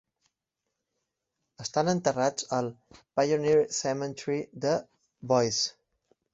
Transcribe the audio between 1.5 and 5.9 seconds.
Estan enterrats al Pioneer Cemetery de Boise.